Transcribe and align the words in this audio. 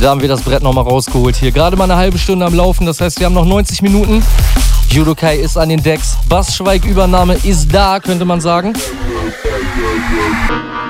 Da 0.00 0.08
haben 0.08 0.22
wir 0.22 0.28
das 0.28 0.40
Brett 0.42 0.62
nochmal 0.62 0.84
rausgeholt 0.84 1.36
hier. 1.36 1.50
Gerade 1.50 1.76
mal 1.76 1.84
eine 1.84 1.96
halbe 1.96 2.16
Stunde 2.16 2.46
am 2.46 2.54
Laufen, 2.54 2.86
das 2.86 3.02
heißt, 3.02 3.18
wir 3.18 3.26
haben 3.26 3.34
noch 3.34 3.44
90 3.44 3.82
Minuten. 3.82 4.22
Judokai 4.88 5.36
ist 5.36 5.58
an 5.58 5.68
den 5.68 5.82
Decks. 5.82 6.16
Bassschweig-Übernahme 6.26 7.34
ist 7.44 7.72
da, 7.72 8.00
könnte 8.00 8.24
man 8.24 8.40
sagen. 8.40 8.72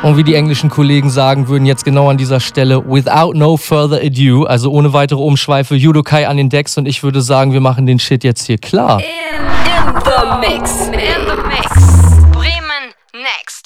Und 0.05 0.17
wie 0.17 0.23
die 0.23 0.37
englischen 0.37 0.71
Kollegen 0.71 1.11
sagen 1.11 1.49
würden, 1.49 1.67
jetzt 1.67 1.85
genau 1.85 2.09
an 2.09 2.19
dieser 2.19 2.39
Stelle, 2.39 2.85
without 2.89 3.33
no 3.35 3.57
further 3.57 3.99
ado, 4.01 4.45
also 4.47 4.71
ohne 4.71 4.93
weitere 4.93 5.19
Umschweife, 5.19 5.75
Judokai 5.75 6.29
an 6.29 6.37
den 6.37 6.49
Decks 6.49 6.79
und 6.79 6.87
ich 6.87 7.03
würde 7.03 7.21
sagen, 7.21 7.53
wir 7.53 7.61
machen 7.61 7.87
den 7.87 7.99
Shit 7.99 8.23
jetzt 8.23 8.47
hier 8.47 8.59
klar. 8.59 9.01
In, 9.01 9.07
in 9.07 10.01
the 10.05 10.57
mix. 10.59 10.87
In 10.87 10.91
the 10.93 11.37
mix. 11.49 11.69
Bremen 12.31 12.95
next. 13.13 13.60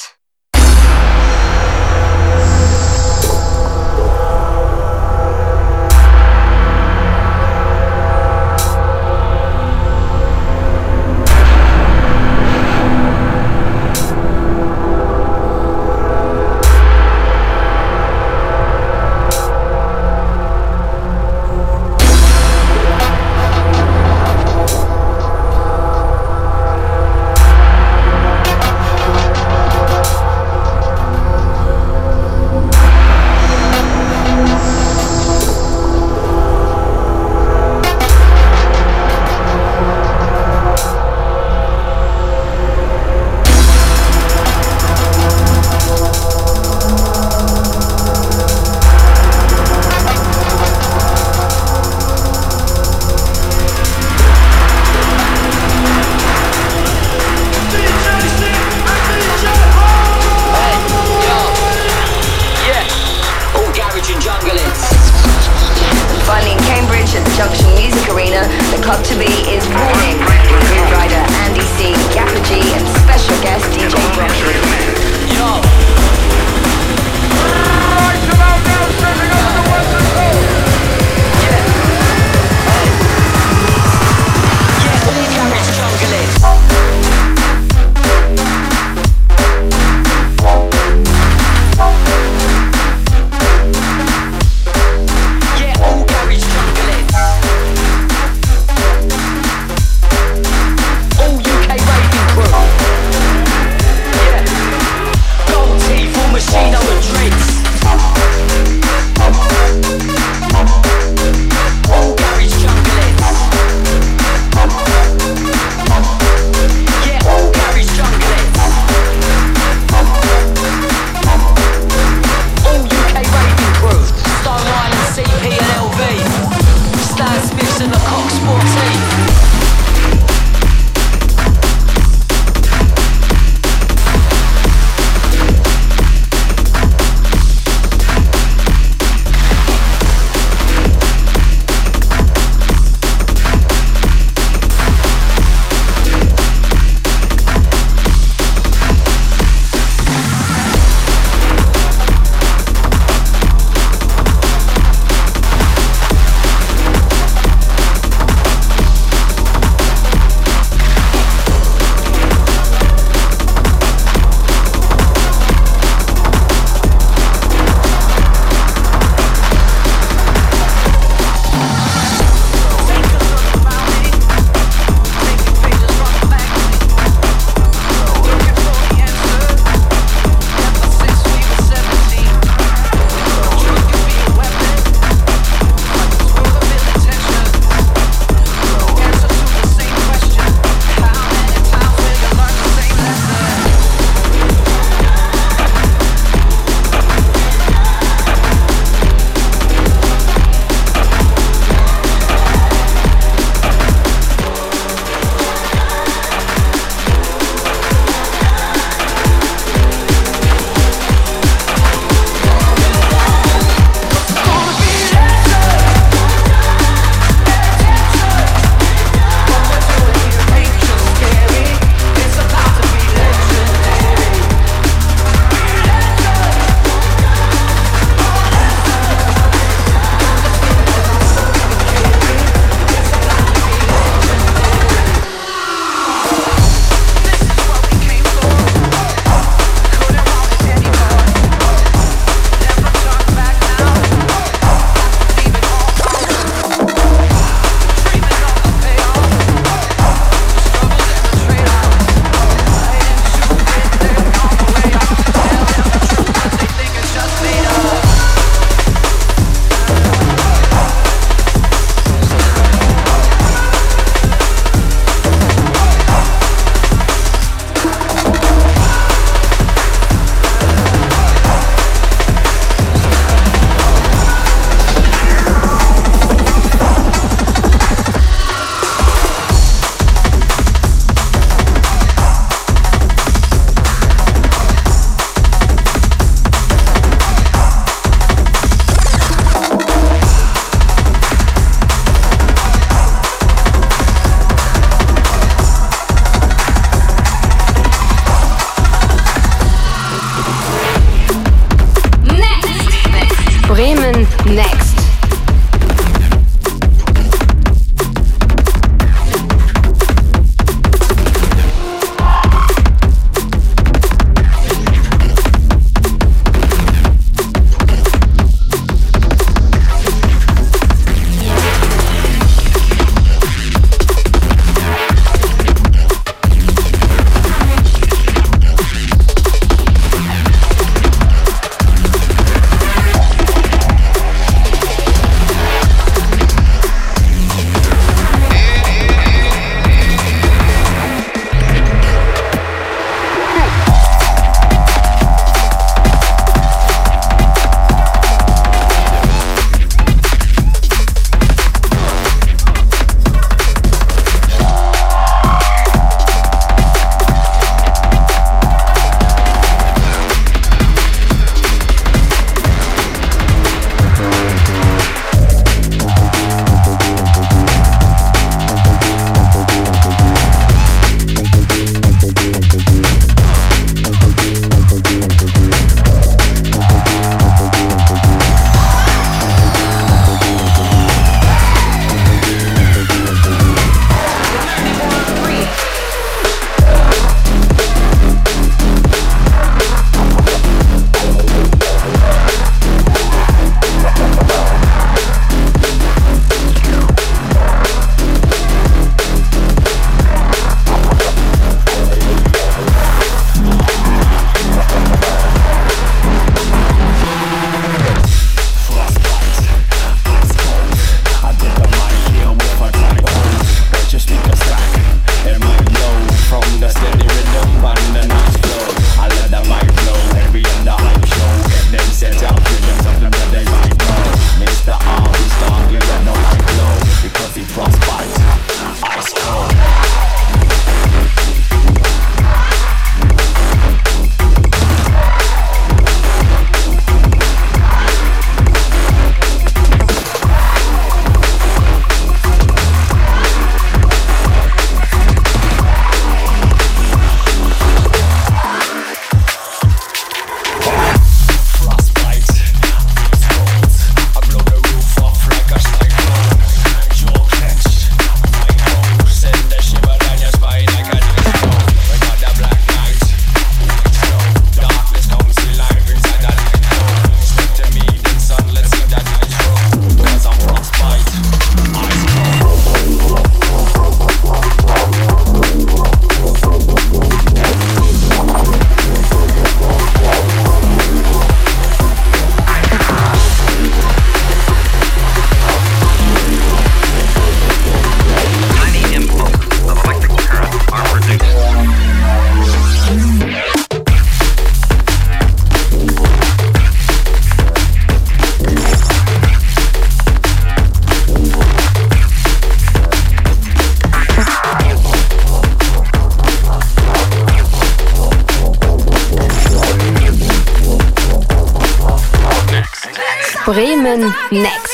Bremen 513.66 514.20
Next. 514.52 514.93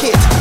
kids 0.00 0.37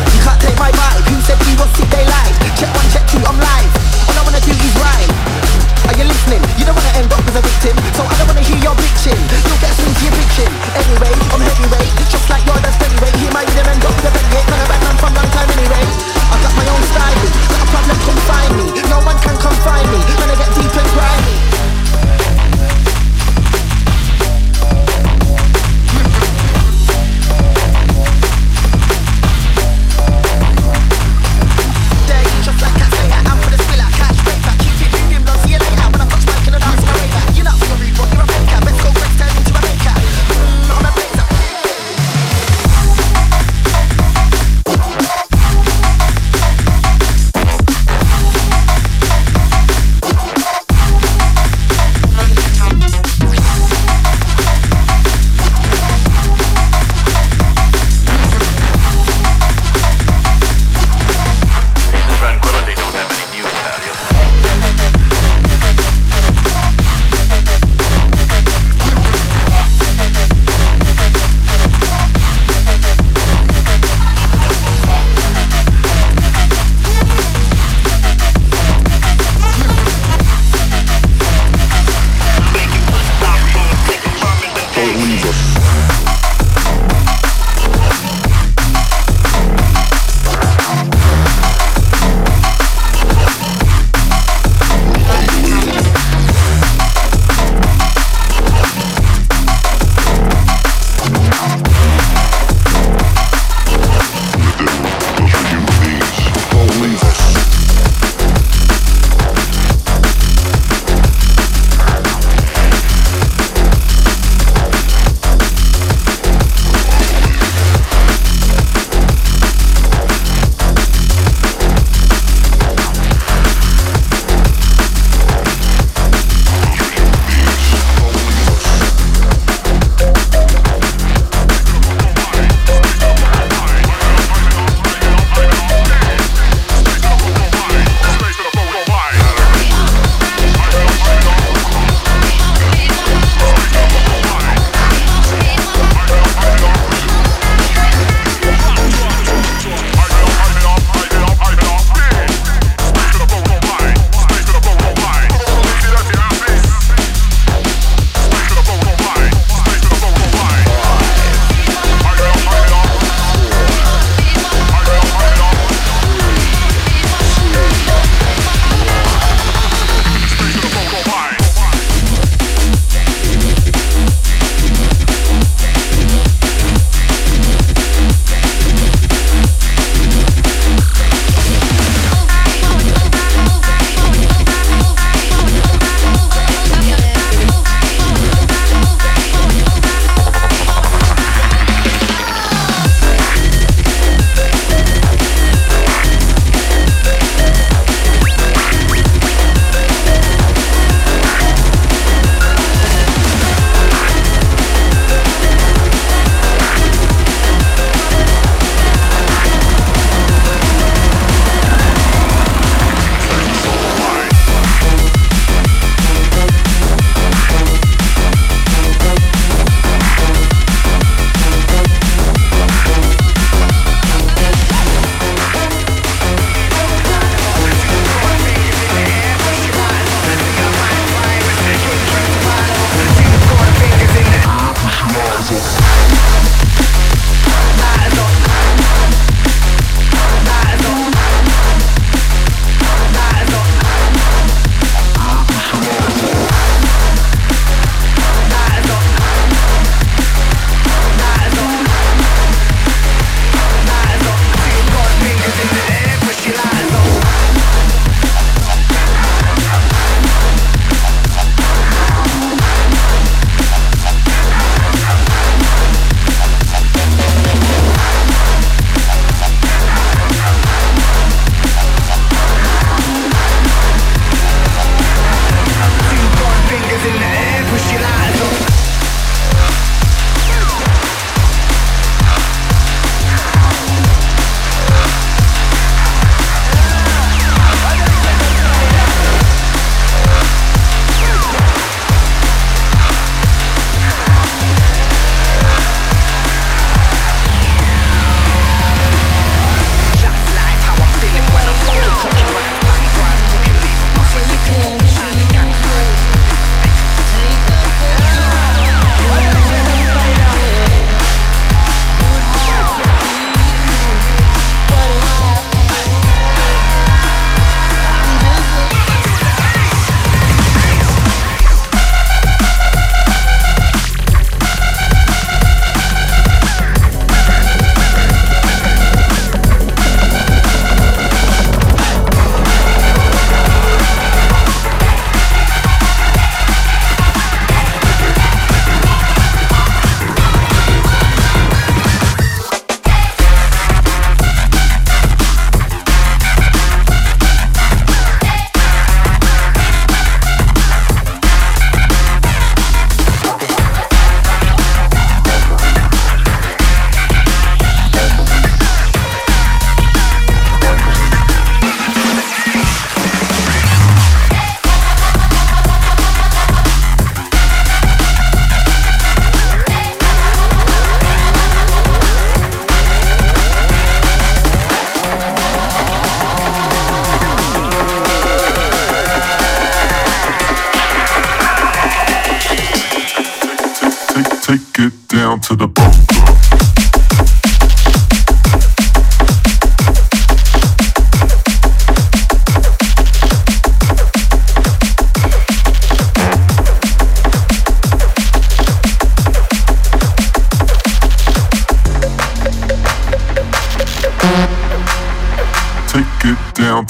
take 384.67 384.99
it 384.99 385.13
down 385.29 385.61
to 385.61 385.75
the 385.77 385.87
bone. 385.87 386.11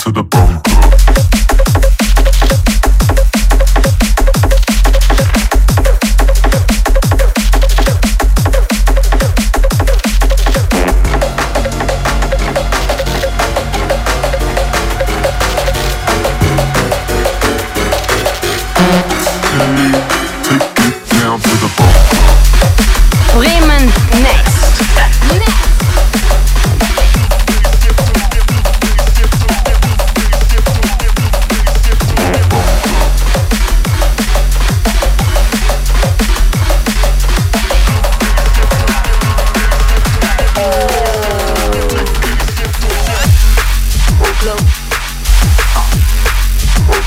to 0.04 0.12
the 0.12 0.24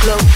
globe. 0.02 0.29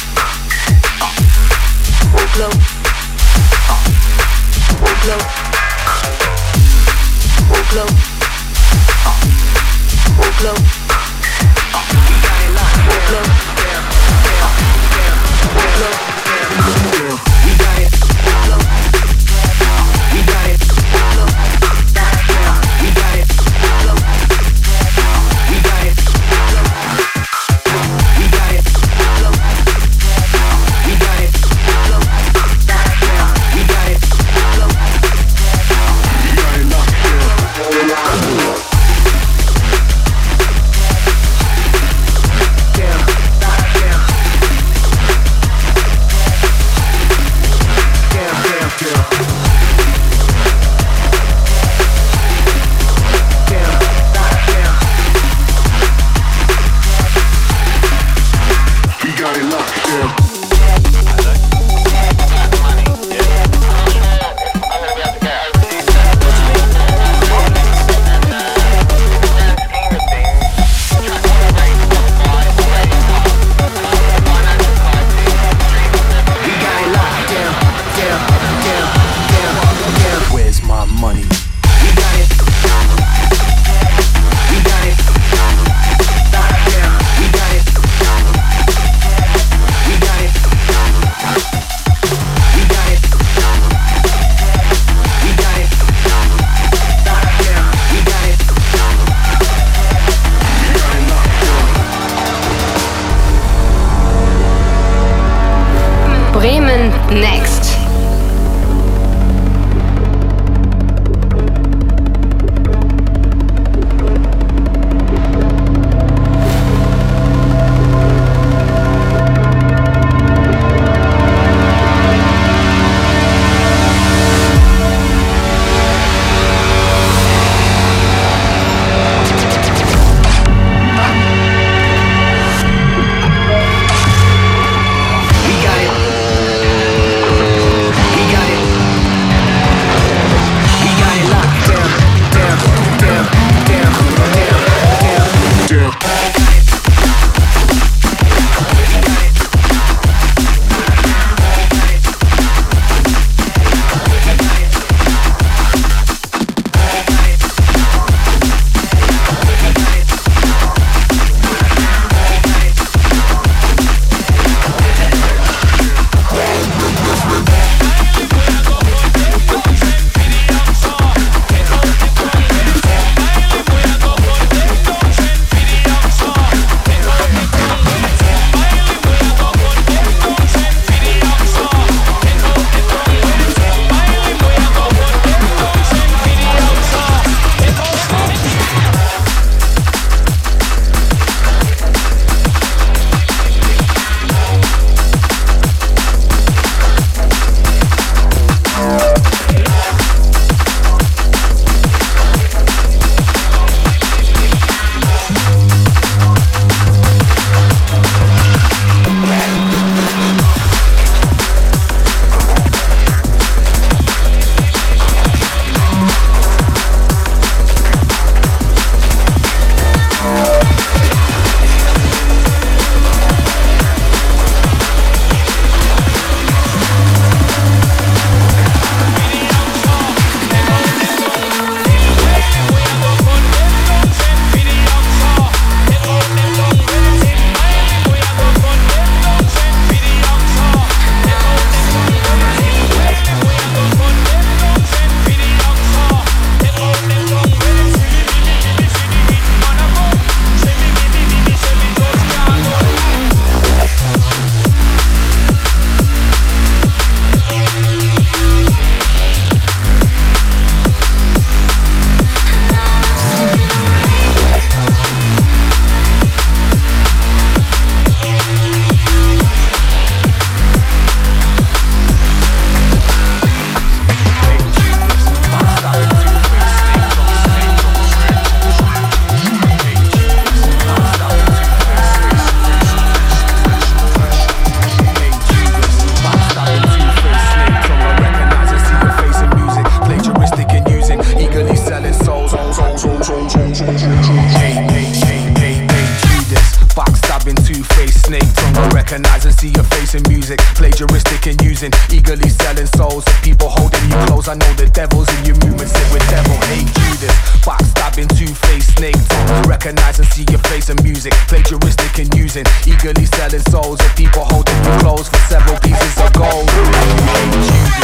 losing, 301.85 302.17
eagerly 302.19 302.49
selling 302.49 302.87
souls 302.97 303.25
to 303.25 303.33
people 303.43 303.69
holding 303.69 304.03
you 304.11 304.17
close. 304.27 304.49
I 304.49 304.55
know 304.55 304.73
the 304.75 304.87
devil's 304.91 305.29
in 305.39 305.45
your 305.45 305.55
movements, 305.65 305.93
sit 305.93 306.13
with 306.13 306.25
devil 306.31 306.55
hate 306.69 306.87
Judas, 306.87 307.35
backstabbing, 307.65 308.29
two-faced 308.39 308.97
snake 308.97 309.19
tongues. 309.29 309.67
Recognize 309.69 310.19
and 310.19 310.29
see 310.29 310.45
your 310.51 310.61
face 310.71 310.91
in 310.91 310.97
music, 311.03 311.33
plagiaristic 311.49 312.19
and 312.23 312.33
using, 312.35 312.65
eagerly 312.87 313.27
selling 313.27 313.65
souls 313.71 313.99
to 313.99 314.09
people 314.17 314.45
holding 314.45 314.77
you 314.85 314.95
close 315.01 315.29
for 315.29 315.39
several 315.51 315.79
pieces 315.81 316.19
of 316.21 316.33
gold. 316.33 316.69
Hate 316.71 317.53
Judas. 317.53 318.04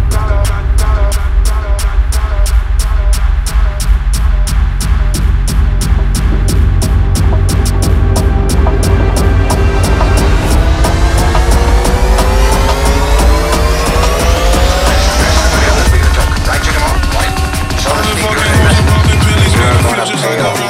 just 20.11 20.25
like 20.25 20.57
a 20.57 20.60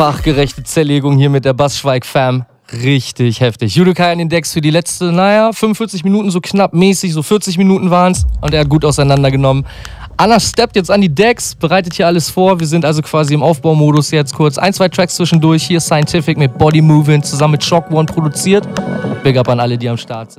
fachgerechte 0.00 0.64
Zerlegung 0.64 1.18
hier 1.18 1.28
mit 1.28 1.44
der 1.44 1.52
Bassschweig-Fam. 1.52 2.46
Richtig 2.82 3.42
heftig. 3.42 3.74
Judokai 3.76 4.12
an 4.12 4.16
den 4.16 4.30
Decks 4.30 4.50
für 4.50 4.62
die 4.62 4.70
letzte, 4.70 5.12
naja, 5.12 5.52
45 5.52 6.04
Minuten 6.04 6.30
so 6.30 6.40
knapp 6.40 6.72
mäßig, 6.72 7.12
so 7.12 7.22
40 7.22 7.58
Minuten 7.58 7.90
waren 7.90 8.12
es. 8.12 8.24
Und 8.40 8.54
er 8.54 8.60
hat 8.60 8.70
gut 8.70 8.82
auseinandergenommen. 8.86 9.66
Anna 10.16 10.40
steppt 10.40 10.74
jetzt 10.76 10.90
an 10.90 11.02
die 11.02 11.14
Decks, 11.14 11.54
bereitet 11.54 11.92
hier 11.92 12.06
alles 12.06 12.30
vor. 12.30 12.58
Wir 12.58 12.66
sind 12.66 12.86
also 12.86 13.02
quasi 13.02 13.34
im 13.34 13.42
Aufbaumodus 13.42 14.10
jetzt 14.10 14.34
kurz. 14.34 14.56
Ein, 14.56 14.72
zwei 14.72 14.88
Tracks 14.88 15.16
zwischendurch. 15.16 15.64
Hier 15.64 15.80
Scientific 15.80 16.38
mit 16.38 16.56
Body 16.56 16.80
Moving 16.80 17.22
zusammen 17.22 17.52
mit 17.52 17.62
Shock 17.64 17.90
One 17.90 18.06
produziert. 18.06 18.66
Big 19.22 19.36
up 19.36 19.50
an 19.50 19.60
alle, 19.60 19.76
die 19.76 19.86
am 19.90 19.98
Start 19.98 20.32
sind. 20.32 20.38